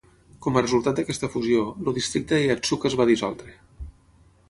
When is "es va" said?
2.93-3.11